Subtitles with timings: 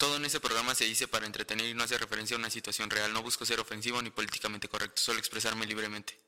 [0.00, 2.88] Todo en este programa se dice para entretener y no hace referencia a una situación
[2.88, 3.12] real.
[3.12, 6.18] No busco ser ofensivo ni políticamente correcto, solo expresarme libremente.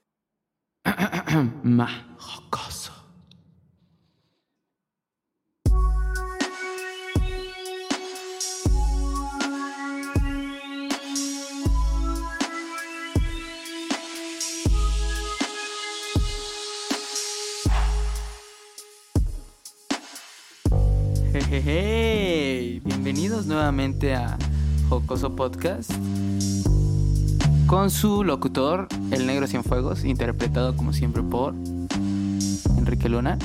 [1.65, 2.93] Ma, jocoso.
[21.33, 22.32] Jejeje.
[22.85, 24.37] Bienvenidos nuevamente a
[24.89, 25.91] Jocoso Podcast
[27.67, 31.55] con su locutor, el negro cienfuegos, interpretado como siempre por
[32.77, 33.39] Enrique Luna.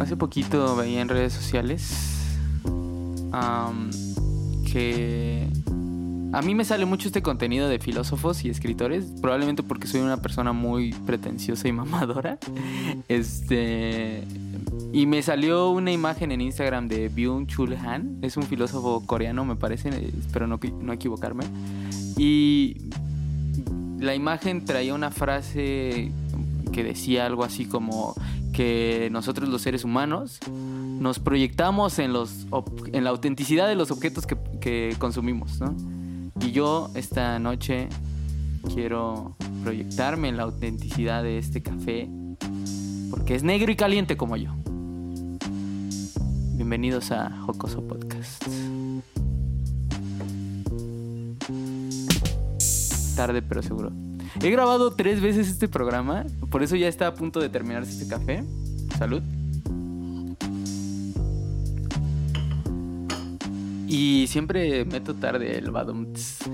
[0.00, 1.92] Hace poquito veía en redes sociales
[4.72, 5.48] que
[6.34, 10.16] a mí me sale mucho este contenido de filósofos y escritores, probablemente porque soy una
[10.16, 12.38] persona muy pretenciosa y mamadora.
[13.08, 14.24] Este
[14.92, 19.44] y me salió una imagen en Instagram de Byung Chul Han, es un filósofo coreano,
[19.44, 21.44] me parece, espero no, no equivocarme.
[22.16, 22.78] Y
[23.98, 26.10] la imagen traía una frase
[26.72, 28.14] que decía algo así como
[28.52, 32.46] que nosotros los seres humanos nos proyectamos en, los,
[32.92, 35.93] en la autenticidad de los objetos que, que consumimos, ¿no?
[36.40, 37.88] Y yo esta noche
[38.74, 42.08] quiero proyectarme en la autenticidad de este café
[43.10, 44.50] porque es negro y caliente como yo.
[46.54, 48.44] Bienvenidos a Jocoso Podcast.
[53.16, 53.92] Tarde pero seguro.
[54.42, 58.08] He grabado tres veces este programa, por eso ya está a punto de terminarse este
[58.08, 58.42] café.
[58.98, 59.22] Salud.
[63.96, 66.38] Y siempre meto tarde el badumts.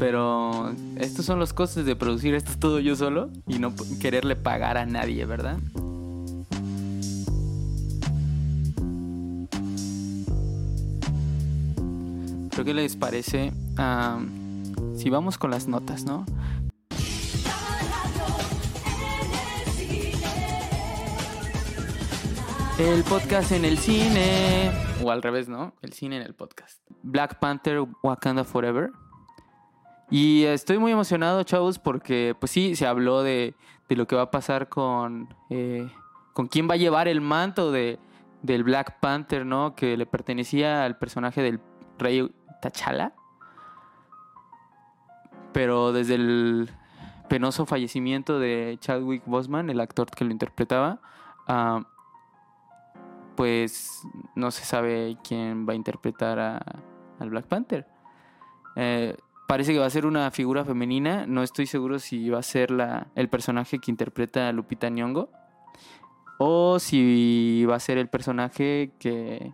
[0.00, 4.76] Pero estos son los costes de producir esto todo yo solo y no quererle pagar
[4.76, 5.58] a nadie, ¿verdad?
[12.50, 13.52] Pero ¿qué les parece
[14.96, 16.26] si vamos con las notas, no?
[22.78, 24.70] El podcast en el cine.
[25.02, 25.72] O al revés, ¿no?
[25.80, 26.82] El cine en el podcast.
[27.02, 28.90] Black Panther Wakanda Forever.
[30.10, 33.54] Y estoy muy emocionado, chavos, porque pues sí, se habló de,
[33.88, 35.90] de lo que va a pasar con, eh,
[36.34, 37.98] con quién va a llevar el manto de,
[38.42, 39.74] del Black Panther, ¿no?
[39.74, 41.60] Que le pertenecía al personaje del
[41.98, 43.14] rey T'Challa.
[45.54, 46.70] Pero desde el
[47.30, 51.00] penoso fallecimiento de Chadwick Boseman, el actor que lo interpretaba,
[51.48, 51.86] ah,
[53.36, 54.02] pues
[54.34, 56.82] no se sabe quién va a interpretar a-
[57.18, 57.86] al Black Panther.
[58.74, 59.16] Eh,
[59.46, 61.26] parece que va a ser una figura femenina.
[61.26, 65.28] No estoy seguro si va a ser la, el personaje que interpreta a Lupita Nyong'o
[66.38, 69.52] o si va a ser el personaje que,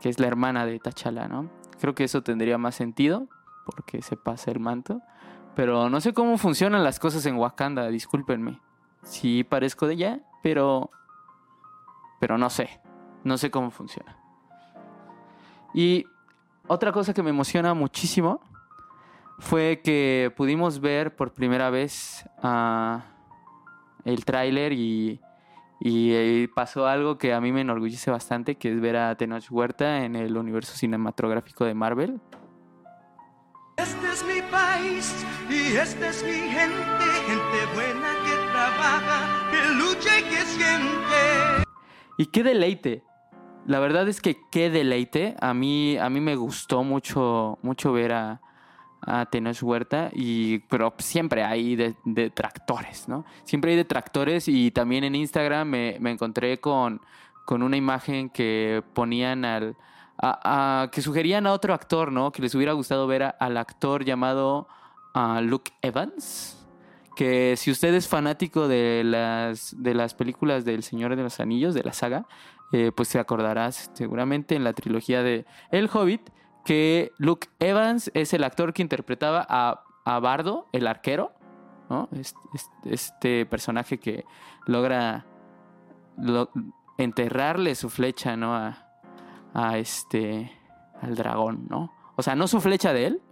[0.00, 1.48] que es la hermana de T'Challa, ¿no?
[1.80, 3.28] Creo que eso tendría más sentido
[3.64, 5.00] porque se pasa el manto.
[5.54, 8.60] Pero no sé cómo funcionan las cosas en Wakanda, discúlpenme.
[9.02, 10.90] Sí parezco de allá, pero
[12.18, 12.80] pero no sé,
[13.24, 14.16] no sé cómo funciona.
[15.74, 16.06] Y
[16.66, 18.40] otra cosa que me emociona muchísimo
[19.38, 23.04] fue que pudimos ver por primera vez ah,
[24.04, 25.20] el tráiler y,
[25.80, 30.04] eh, pasó algo que a mí me enorgullece bastante, que es ver a Tenoch Huerta
[30.04, 32.20] en el universo cinematográfico de Marvel.
[33.76, 35.14] Este es mi país
[35.48, 40.97] y esta es mi gente, gente buena que trabaja, que lucha y que siente.
[42.18, 43.02] Y qué deleite.
[43.66, 45.34] La verdad es que qué deleite.
[45.40, 48.40] A mí, a mí me gustó mucho, mucho ver a,
[49.02, 50.10] a Tenoch Huerta.
[50.12, 53.24] Y, pero siempre hay de- detractores, ¿no?
[53.44, 54.48] Siempre hay detractores.
[54.48, 57.00] Y también en Instagram me, me encontré con,
[57.46, 59.76] con una imagen que ponían al.
[60.20, 62.32] a- que sugerían a otro actor, ¿no?
[62.32, 64.66] Que les hubiera gustado ver a- al actor llamado
[65.14, 66.57] ah, Luke Evans
[67.18, 71.74] que si usted es fanático de las, de las películas del Señor de los Anillos,
[71.74, 72.26] de la saga,
[72.70, 76.30] eh, pues se acordarás seguramente en la trilogía de El Hobbit,
[76.64, 81.32] que Luke Evans es el actor que interpretaba a, a Bardo, el arquero,
[81.90, 82.08] ¿no?
[82.12, 84.24] Es- es- Este, personaje que
[84.66, 85.26] logra
[86.18, 86.50] lo-
[86.98, 88.54] enterrarle su flecha, ¿no?
[88.54, 88.86] A,
[89.54, 90.52] a este,
[91.02, 91.92] al dragón, ¿no?
[92.14, 93.22] O sea, no su flecha de él,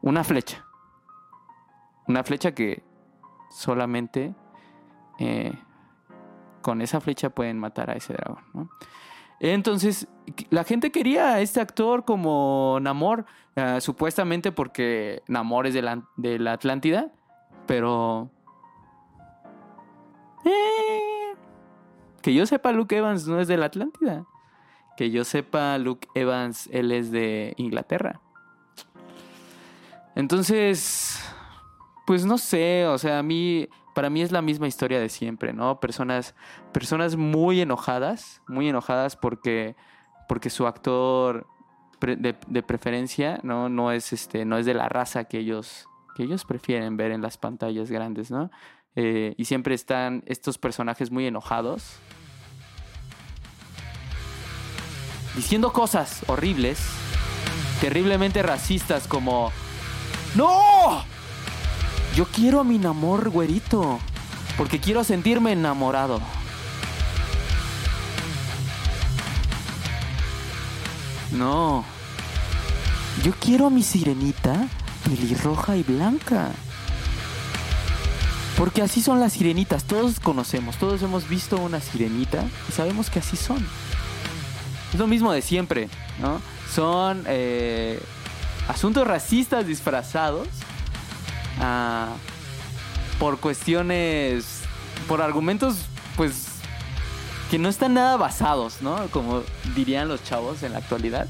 [0.00, 0.64] una flecha.
[2.06, 2.82] Una flecha que
[3.50, 4.34] solamente
[5.18, 5.52] eh,
[6.60, 8.70] con esa flecha pueden matar a ese dragón, ¿no?
[9.40, 10.06] Entonces,
[10.50, 13.26] la gente quería a este actor como Namor,
[13.56, 17.10] eh, supuestamente porque Namor es de la, de la Atlántida,
[17.66, 18.30] pero
[20.44, 21.34] Eh,
[22.20, 24.24] que yo sepa, Luke Evans no es de la Atlántida.
[24.96, 28.20] Que yo sepa, Luke Evans, él es de Inglaterra.
[30.14, 31.21] Entonces,
[32.06, 35.52] pues no sé, o sea, a mí, para mí es la misma historia de siempre,
[35.52, 35.80] ¿no?
[35.80, 36.34] Personas,
[36.72, 39.76] personas muy enojadas, muy enojadas porque,
[40.28, 41.46] porque su actor
[42.00, 43.68] de, de, preferencia, ¿no?
[43.68, 47.22] No es, este, no es de la raza que ellos, que ellos prefieren ver en
[47.22, 48.50] las pantallas grandes, ¿no?
[48.96, 51.96] Eh, y siempre están estos personajes muy enojados.
[55.36, 56.84] Diciendo cosas horribles,
[57.80, 59.50] terriblemente racistas como...
[60.34, 61.04] ¡No!
[62.14, 63.98] Yo quiero a mi amor güerito,
[64.58, 66.20] porque quiero sentirme enamorado.
[71.32, 71.84] No.
[73.24, 74.68] Yo quiero a mi sirenita
[75.04, 76.50] pelirroja y blanca.
[78.58, 83.20] Porque así son las sirenitas, todos conocemos, todos hemos visto una sirenita y sabemos que
[83.20, 83.66] así son.
[84.92, 85.88] Es lo mismo de siempre,
[86.20, 86.40] ¿no?
[86.70, 88.00] Son eh,
[88.68, 90.48] asuntos racistas disfrazados
[91.60, 92.14] ah,
[93.18, 94.62] por cuestiones,
[95.08, 95.76] por argumentos,
[96.16, 96.46] pues,
[97.50, 99.06] que no están nada basados, ¿no?
[99.10, 99.42] Como
[99.74, 101.26] dirían los chavos en la actualidad.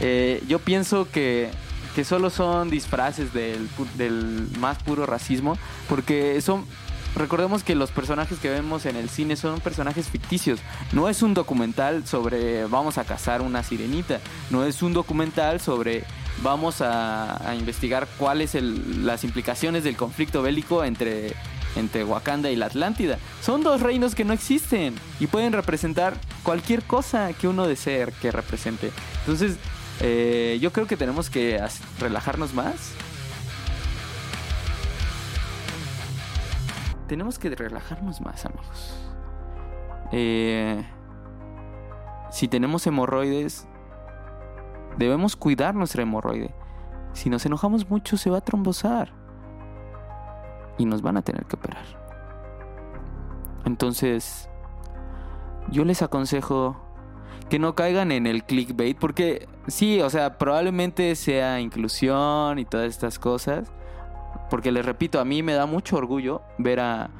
[0.00, 1.50] Eh, yo pienso que
[1.98, 5.58] que solo son disfraces del, del más puro racismo,
[5.88, 6.64] porque son
[7.16, 10.60] recordemos que los personajes que vemos en el cine son personajes ficticios.
[10.92, 14.20] No es un documental sobre vamos a cazar una sirenita.
[14.50, 16.04] No es un documental sobre
[16.42, 21.32] vamos a, investigar cuáles son las implicaciones del conflicto bélico entre,
[21.76, 23.18] entre Wakanda y la Atlántida.
[23.40, 28.30] Son dos reinos que no existen y pueden representar cualquier cosa que uno desee que
[28.30, 28.90] represente.
[29.20, 29.56] Entonces,
[30.00, 31.60] eh, yo creo que tenemos que
[31.98, 32.92] relajarnos más.
[37.08, 38.94] Tenemos que relajarnos más, amigos.
[40.12, 40.84] Eh,
[42.30, 43.66] si tenemos hemorroides,
[44.98, 46.54] debemos cuidar nuestra hemorroide.
[47.12, 49.12] Si nos enojamos mucho, se va a trombosar.
[50.76, 51.84] Y nos van a tener que operar.
[53.64, 54.48] Entonces,
[55.70, 56.76] yo les aconsejo
[57.48, 62.86] que no caigan en el clickbait, porque sí, o sea, probablemente sea inclusión y todas
[62.88, 63.72] estas cosas,
[64.50, 67.10] porque les repito, a mí me da mucho orgullo ver a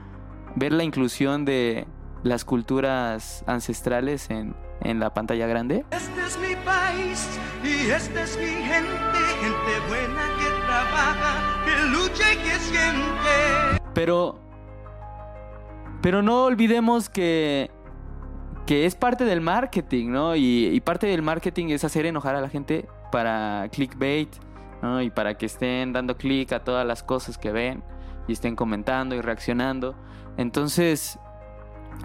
[0.54, 1.86] ver la inclusión de
[2.22, 5.84] las culturas ancestrales en, en la pantalla grande.
[5.90, 7.28] Este es mi país
[7.64, 13.82] y esta es mi gente, gente buena que trabaja, que lucha y que siente.
[13.94, 14.38] Pero
[16.00, 17.70] pero no olvidemos que
[18.68, 20.36] que es parte del marketing, ¿no?
[20.36, 24.28] Y, parte del marketing es hacer enojar a la gente para clickbait,
[24.82, 25.00] ¿no?
[25.00, 27.82] Y para que estén dando clic a todas las cosas que ven
[28.26, 29.94] y estén comentando y reaccionando.
[30.36, 31.18] Entonces,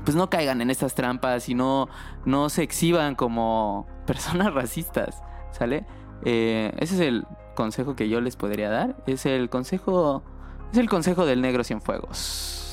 [0.03, 1.87] pues no caigan en estas trampas y no,
[2.25, 5.85] no se exhiban como personas racistas, ¿sale?
[6.25, 7.25] Eh, ese es el
[7.55, 8.95] consejo que yo les podría dar.
[9.07, 10.23] Es el consejo,
[10.71, 12.63] es el consejo del negro fuegos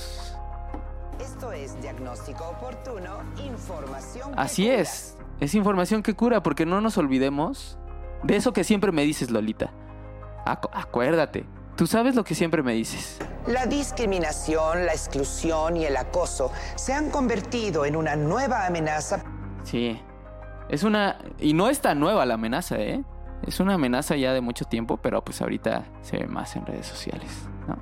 [1.49, 4.32] es diagnóstico oportuno, información.
[4.37, 7.78] Así es, es información que cura porque no nos olvidemos
[8.23, 9.73] de eso que siempre me dices, Lolita.
[10.44, 11.44] acuérdate,
[11.76, 13.19] tú sabes lo que siempre me dices.
[13.46, 19.23] La discriminación, la exclusión y el acoso se han convertido en una nueva amenaza.
[19.64, 20.00] Sí,
[20.68, 21.18] es una...
[21.38, 23.02] Y no es tan nueva la amenaza, ¿eh?
[23.47, 26.87] Es una amenaza ya de mucho tiempo, pero pues ahorita se ve más en redes
[26.87, 27.30] sociales,
[27.66, 27.76] ¿no?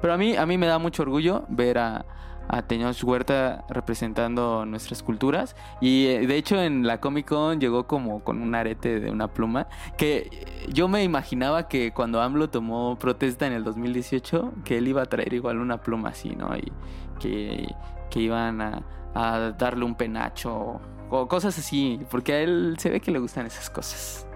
[0.00, 2.04] Pero a mí, a mí me da mucho orgullo ver a,
[2.48, 5.56] a Teños Huerta representando nuestras culturas.
[5.80, 9.28] Y eh, de hecho en la Comic Con llegó como con un arete de una
[9.28, 9.68] pluma.
[9.96, 15.02] Que yo me imaginaba que cuando AMLO tomó protesta en el 2018, que él iba
[15.02, 16.56] a traer igual una pluma así, ¿no?
[16.56, 16.72] Y
[17.18, 17.74] que,
[18.14, 18.82] iban a,
[19.14, 20.80] a darle un penacho
[21.10, 22.00] o cosas así.
[22.10, 24.26] Porque a él se ve que le gustan esas cosas.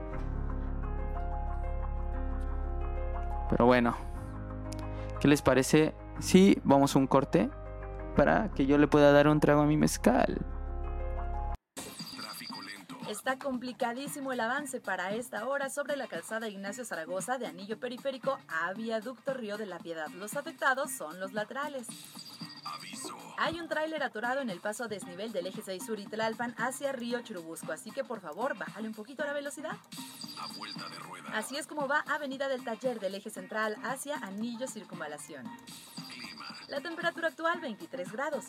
[3.51, 3.95] Pero bueno,
[5.21, 5.95] ¿qué les parece?
[6.19, 7.51] Sí, vamos a un corte
[8.17, 10.39] para que yo le pueda dar un trago a mi mezcal.
[13.09, 18.37] Está complicadísimo el avance para esta hora sobre la calzada Ignacio Zaragoza de Anillo Periférico
[18.49, 20.09] a Viaducto Río de la Piedad.
[20.09, 21.87] Los afectados son los laterales.
[23.39, 26.57] Hay un tráiler atorado en el paso a desnivel del eje 6 sur y Tlalpan
[26.59, 29.77] hacia Río Churubusco, así que por favor, bájale un poquito la velocidad.
[31.33, 35.45] Así es como va Avenida del Taller del eje central hacia Anillo Circunvalación.
[36.69, 38.47] La temperatura actual 23 grados.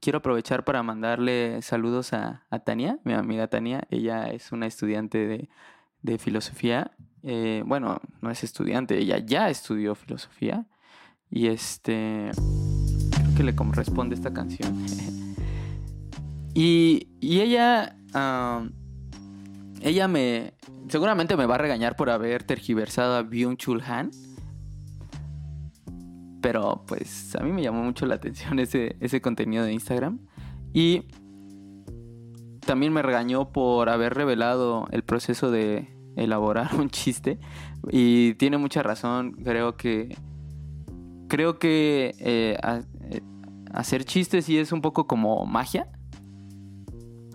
[0.00, 3.84] Quiero aprovechar para mandarle saludos a, Tania, mi amiga Tania.
[3.90, 5.48] Ella es una estudiante
[6.02, 6.92] de, filosofía.
[7.22, 10.66] Eh, bueno, no es estudiante, ella ya estudió filosofía.
[11.30, 12.30] Y este
[13.34, 14.84] que le corresponde esta canción.
[16.54, 17.96] y, y ella,
[19.80, 20.52] ella me,
[20.88, 24.10] seguramente me va a regañar por haber tergiversado a Byung Chul Han.
[26.44, 30.18] Pero pues a mí me llamó mucho la atención ese, ese contenido de Instagram.
[30.74, 31.04] Y
[32.60, 37.38] también me regañó por haber revelado el proceso de elaborar un chiste.
[37.90, 39.32] Y tiene mucha razón.
[39.42, 40.18] Creo que.
[41.28, 43.22] Creo que eh, eh,
[43.72, 45.88] hacer chistes sí es un poco como magia.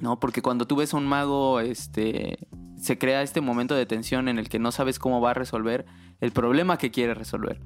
[0.01, 0.19] ¿No?
[0.19, 2.47] Porque cuando tú ves a un mago, este.
[2.77, 5.87] Se crea este momento de tensión en el que no sabes cómo va a resolver
[6.21, 7.59] el problema que quiere resolver.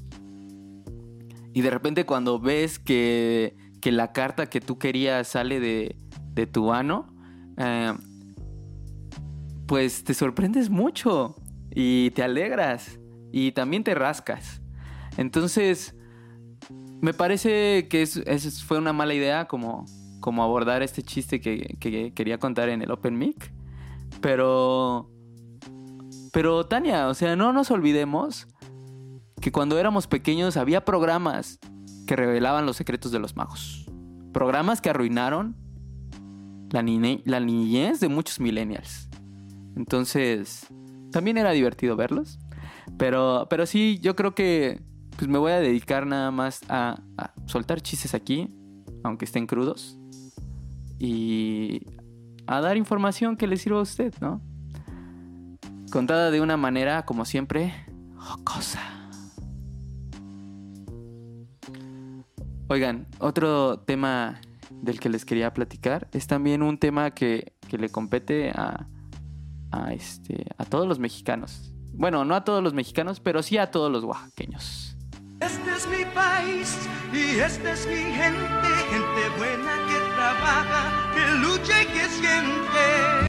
[1.54, 5.96] Y de repente cuando ves que, que la carta que tú querías sale de,
[6.34, 7.14] de tu ano,
[7.58, 7.94] eh,
[9.68, 11.36] pues te sorprendes mucho
[11.72, 13.00] y te alegras
[13.32, 14.62] y también te rascas.
[15.18, 15.96] Entonces,
[17.02, 19.86] me parece que es, fue una mala idea como,
[20.20, 23.54] como abordar este chiste que, que, quería contar en el Open Mic.
[24.22, 25.10] Pero,
[26.32, 28.48] pero Tania, o sea, no nos olvidemos
[29.44, 31.60] que cuando éramos pequeños había programas
[32.08, 33.86] que revelaban los secretos de los magos.
[34.32, 35.58] Programas que arruinaron
[36.70, 39.10] la, niñez de muchos millennials.
[39.76, 40.66] Entonces,
[41.12, 42.40] también era divertido verlos.
[42.98, 44.82] Pero, pero sí, yo creo que
[45.18, 48.48] pues me voy a dedicar nada más a, a soltar chistes aquí,
[49.04, 50.00] aunque estén crudos.
[51.00, 51.82] Y
[52.48, 54.42] a dar información que le sirva a usted, ¿no?
[55.92, 57.74] Contada de una manera, como siempre,
[58.16, 59.03] jocosa.
[62.70, 64.40] Oigan, otro tema
[64.72, 68.88] del que les quería platicar es también un tema que, le compete a,
[69.72, 71.74] a, este, a todos los mexicanos.
[71.94, 74.96] Bueno, no a todos los mexicanos, pero sí a todos los oaxaqueños.
[75.42, 76.78] Este es mi país
[77.12, 83.28] y esta es mi gente, gente buena que trabaja, que lucha y que siente.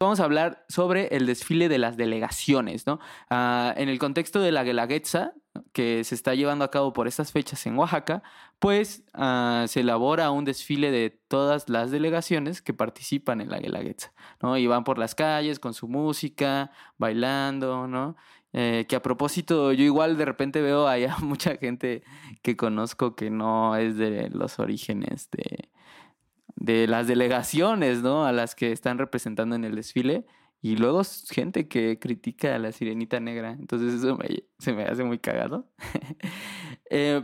[0.00, 3.00] Vamos a hablar sobre el desfile de las delegaciones, ¿no?
[3.30, 5.32] Ah, en el contexto de la Guelaguetza,
[5.72, 8.22] que se está llevando a cabo por estas fechas en Oaxaca,
[8.58, 14.12] pues ah, se elabora un desfile de todas las delegaciones que participan en la Guelaguetza,
[14.42, 14.56] ¿no?
[14.56, 18.16] Y van por las calles con su música, bailando, ¿no?
[18.52, 22.02] Eh, que a propósito, yo igual de repente veo allá mucha gente
[22.42, 25.68] que conozco que no es de los orígenes de,
[26.56, 28.24] de las delegaciones, ¿no?
[28.24, 30.26] A las que están representando en el desfile.
[30.60, 33.52] Y luego gente que critica a la sirenita negra.
[33.52, 34.18] Entonces eso
[34.58, 35.68] se me hace muy cagado.
[36.90, 37.22] Eh,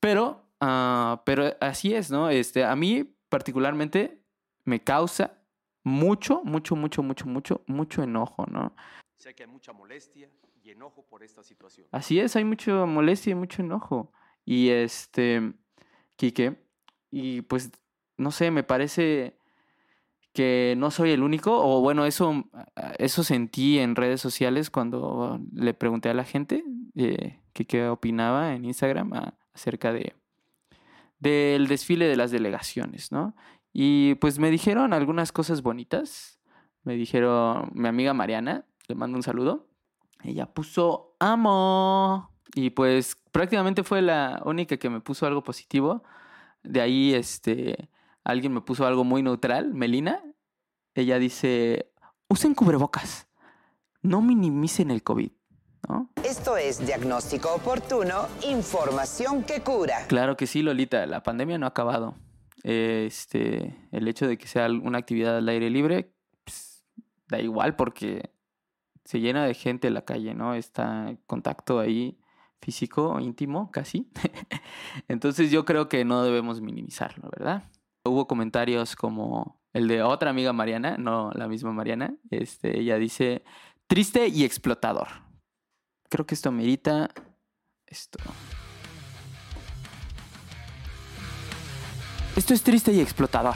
[0.00, 2.28] pero, ah, pero así es, ¿no?
[2.28, 4.20] Este, a mí particularmente
[4.64, 5.38] me causa
[5.84, 8.74] mucho, mucho, mucho, mucho, mucho, mucho enojo, ¿no?
[9.16, 10.28] Sé que hay mucha molestia
[10.62, 11.86] y enojo por esta situación.
[11.92, 14.12] Así es, hay mucha molestia y mucho enojo.
[14.44, 15.52] Y este,
[16.16, 16.56] Quique,
[17.10, 17.70] y pues
[18.16, 19.38] no sé, me parece
[20.32, 22.44] que no soy el único, o bueno, eso,
[22.98, 28.54] eso sentí en redes sociales cuando le pregunté a la gente eh, que qué opinaba
[28.54, 29.12] en Instagram
[29.54, 30.14] acerca de
[31.18, 33.36] del desfile de las delegaciones, ¿no?
[33.72, 36.40] Y pues me dijeron algunas cosas bonitas.
[36.82, 39.68] Me dijeron mi amiga Mariana, le mando un saludo.
[40.24, 42.30] Ella puso amo.
[42.54, 46.02] Y pues prácticamente fue la única que me puso algo positivo.
[46.62, 47.88] De ahí, este,
[48.30, 50.22] alguien me puso algo muy neutral, Melina.
[50.94, 51.92] Ella dice,
[52.28, 53.28] usen cubrebocas,
[54.02, 55.30] no minimicen el COVID.
[55.88, 56.12] ¿No?
[56.22, 60.06] Esto es diagnóstico oportuno, información que cura.
[60.08, 62.16] Claro que sí, Lolita, la pandemia no ha acabado.
[62.62, 66.12] Este, el hecho de que sea una actividad al aire libre,
[66.44, 66.84] pues,
[67.28, 68.30] da igual porque
[69.04, 70.54] se llena de gente en la calle, ¿no?
[70.54, 72.20] Está contacto ahí
[72.60, 74.10] físico, íntimo, casi.
[75.08, 77.64] Entonces yo creo que no debemos minimizarlo, ¿verdad?
[78.10, 82.16] Hubo comentarios como el de otra amiga Mariana, no la misma Mariana.
[82.30, 83.44] Este, ella dice,
[83.86, 85.06] triste y explotador.
[86.08, 87.08] Creo que esto amerita
[87.86, 88.18] esto.
[92.34, 93.54] Esto es triste y explotador.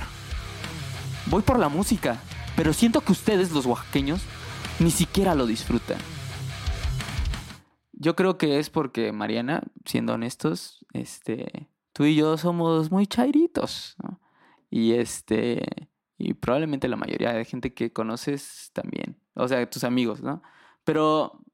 [1.26, 2.20] Voy por la música,
[2.54, 4.22] pero siento que ustedes, los oaxaqueños,
[4.78, 5.98] ni siquiera lo disfrutan.
[7.90, 13.96] Yo creo que es porque Mariana, siendo honestos, este, tú y yo somos muy chairitos.
[14.74, 15.62] Y este,
[16.18, 20.42] y probablemente la mayoría de gente que conoces también, o sea, tus amigos, ¿no?
[20.82, 21.44] Pero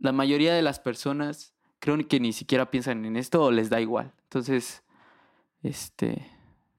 [0.00, 3.80] la mayoría de las personas creo que ni siquiera piensan en esto o les da
[3.80, 4.12] igual.
[4.24, 4.82] Entonces,
[5.62, 6.28] este,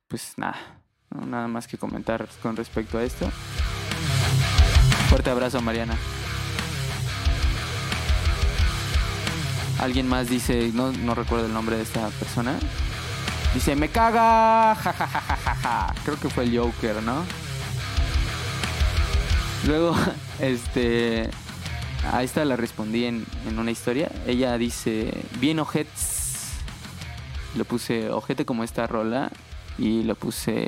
[0.09, 3.25] pues nada, nada más que comentar con respecto a esto.
[5.07, 5.97] Fuerte abrazo, Mariana.
[9.79, 12.59] Alguien más dice, no, no recuerdo el nombre de esta persona,
[13.53, 14.75] Dice, me caga,
[15.67, 15.95] jajajajaja.
[16.03, 17.23] Creo que fue el Joker, ¿no?
[19.65, 19.95] Luego,
[20.39, 21.29] este...
[22.11, 24.09] A esta la respondí en, en una historia.
[24.25, 26.53] Ella dice, bien ojets.
[27.55, 29.31] Le puse ojete como esta rola.
[29.77, 30.67] Y le puse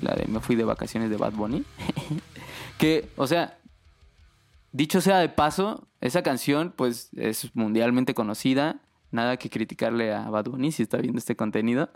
[0.00, 1.64] la de Me fui de vacaciones de Bad Bunny.
[2.78, 3.58] que, o sea,
[4.72, 8.80] dicho sea de paso, esa canción pues es mundialmente conocida.
[9.10, 11.90] Nada que criticarle a Bad Bunny si está viendo este contenido.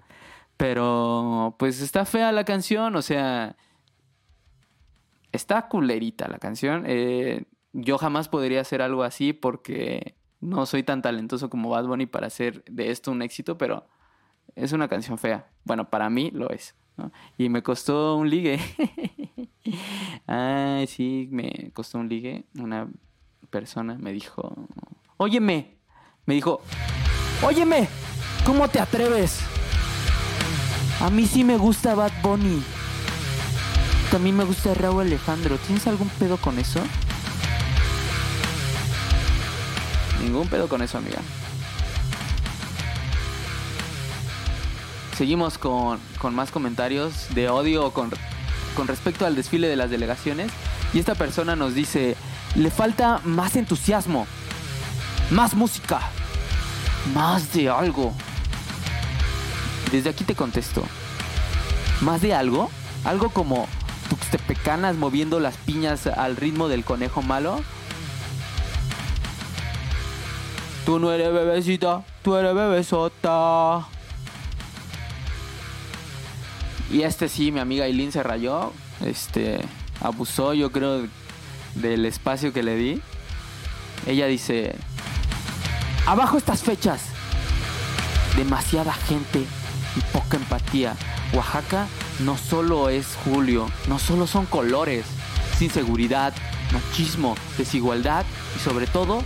[0.57, 3.57] Pero pues está fea la canción, o sea...
[5.33, 6.85] Está culerita la canción.
[6.87, 12.07] Eh, yo jamás podría hacer algo así porque no soy tan talentoso como Bad Bunny
[12.07, 13.87] para hacer de esto un éxito, pero
[14.55, 15.49] es una canción fea.
[15.65, 16.75] Bueno, para mí lo es.
[17.39, 18.59] Y me costó un ligue.
[20.27, 22.45] Ay, sí, me costó un ligue.
[22.59, 22.89] Una
[23.51, 24.55] persona me dijo,
[25.17, 25.77] óyeme,
[26.27, 26.61] me dijo,
[27.43, 27.89] óyeme,
[28.45, 29.52] ¿cómo te atreves?
[31.01, 32.63] A mí sí me gusta Bad Bunny.
[34.11, 35.57] También me gusta Raúl Alejandro.
[35.59, 36.81] ¿Tienes algún pedo con eso?
[40.23, 41.19] Ningún pedo con eso, amiga.
[45.17, 48.11] Seguimos con, con más comentarios de odio con,
[48.77, 50.53] con respecto al desfile de las delegaciones.
[50.95, 52.17] Y esta persona nos dice,
[52.55, 54.27] le falta más entusiasmo,
[55.31, 56.01] más música,
[57.15, 58.15] más de algo.
[59.93, 60.83] Desde aquí te contesto,
[62.01, 62.71] ¿más de algo?
[63.05, 63.69] Algo como
[64.09, 67.61] tuxtepecanas moviendo las piñas al ritmo del conejo malo.
[70.87, 73.87] Tú no eres bebecita, tú eres bebesota.
[76.91, 78.73] Y este sí, mi amiga Eileen se rayó.
[79.05, 79.61] Este
[80.01, 81.07] abusó, yo creo,
[81.75, 83.03] del espacio que le di.
[84.07, 84.75] Ella dice:
[86.07, 87.03] Abajo estas fechas.
[88.37, 89.45] Demasiada gente
[89.97, 90.97] y poca empatía.
[91.33, 91.87] Oaxaca
[92.21, 95.05] no solo es julio, no solo son colores,
[95.59, 96.33] sin seguridad,
[96.73, 98.25] machismo, desigualdad
[98.57, 99.23] y sobre todo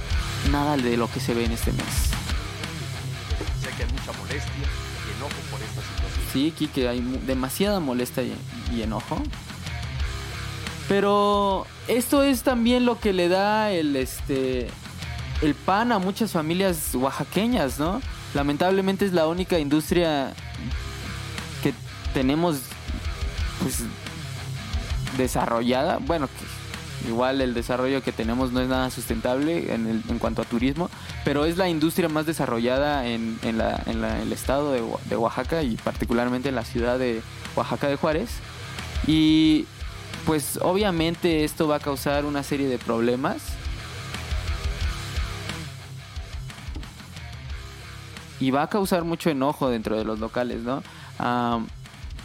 [0.50, 2.11] nada de lo que se ve en este mes.
[3.61, 6.24] Sé que hay mucha molestia y enojo por esta situación.
[6.33, 8.37] Sí, Kike, hay demasiada molestia y,
[8.74, 9.22] y enojo.
[10.88, 14.68] Pero esto es también lo que le da el este
[15.42, 18.00] el pan a muchas familias oaxaqueñas, ¿no?
[18.35, 20.35] Lamentablemente es la única industria
[21.62, 21.73] que
[22.14, 22.59] tenemos
[23.62, 23.83] pues
[25.16, 26.29] desarrollada, bueno,
[27.09, 30.90] igual el desarrollo que tenemos no es nada sustentable en, el- en cuanto a turismo,
[31.25, 35.62] pero es la industria más desarrollada en, en la- en el estado de, de Oaxaca
[35.62, 37.23] y particularmente en la ciudad de
[37.55, 38.31] Oaxaca de Juárez.
[39.07, 39.66] Y
[40.27, 43.37] pues obviamente esto va a causar una serie de problemas.
[48.40, 50.83] Y va a causar mucho enojo dentro de los locales, ¿no?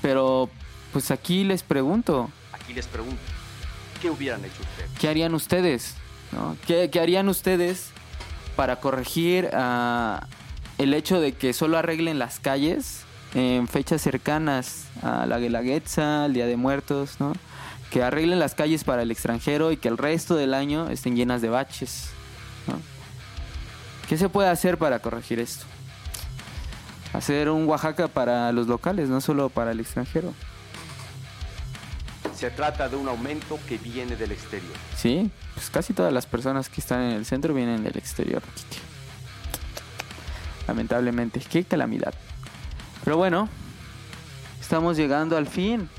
[0.02, 0.50] Pero
[0.92, 3.22] pues aquí les pregunto, Aquí les pregunto,
[4.02, 4.92] ¿qué hubieran hecho ustedes?
[5.00, 5.96] ¿qué harían ustedes?
[6.32, 6.58] ¿no?
[6.68, 7.92] ¿Qué, qué harían ustedes
[8.56, 10.28] para corregir ah,
[10.78, 16.34] el hecho de que solo arreglen las calles en fechas cercanas a la Guelaguetza, al
[16.34, 17.34] Día de Muertos, ¿no?
[17.90, 21.42] Que arreglen las calles para el extranjero y que el resto del año estén llenas
[21.42, 22.10] de baches,
[22.68, 22.80] ¿no?
[24.08, 25.66] ¿Qué se puede hacer para corregir esto?
[27.14, 30.34] Hacer un Oaxaca para los locales, no solo para el extranjero.
[32.36, 34.74] Se trata de un aumento que viene del exterior.
[34.96, 38.42] Sí, pues casi todas las personas que están en el centro vienen del exterior.
[40.68, 42.14] Lamentablemente, qué calamidad.
[43.04, 43.50] Pero bueno,
[44.60, 45.90] estamos llegando al fin.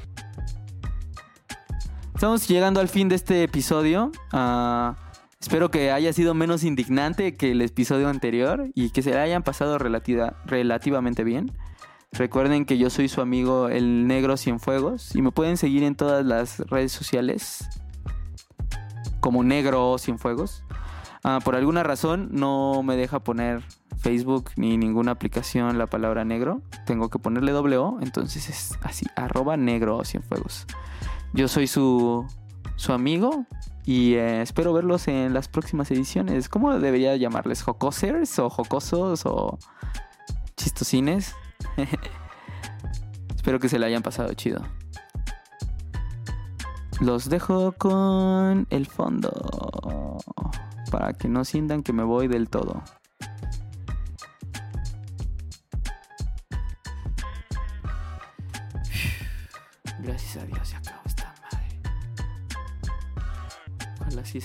[2.15, 4.13] Estamos llegando al fin de este episodio.
[4.33, 4.95] Ah,
[5.43, 9.77] espero que haya sido menos indignante que el episodio anterior y que se hayan pasado
[9.77, 11.53] relativa- relativamente bien.
[12.13, 16.25] Recuerden que yo soy su amigo el Negro Cienfuegos y me pueden seguir en todas
[16.25, 17.69] las redes sociales
[19.21, 20.65] como Negro Cienfuegos.
[21.25, 23.63] Ah, por alguna razón no me deja poner
[23.99, 26.63] Facebook ni ninguna aplicación la palabra negro.
[26.87, 30.67] Tengo que ponerle doble O, entonces es así, arroba negro Cienfuegos.
[31.33, 32.27] Yo soy su,
[32.77, 33.47] su amigo
[33.85, 36.49] y eh, espero verlos en las próximas ediciones.
[36.49, 37.63] ¿Cómo debería llamarles?
[37.63, 39.59] ¿Jocosers o jocosos o
[40.57, 41.35] chistosines?
[43.35, 44.63] espero que se le hayan pasado chido.
[47.01, 50.19] Los dejo con el fondo.
[50.91, 52.85] Para que no sientan que me voy del todo.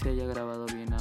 [0.08, 0.97] Se haya grabado bien.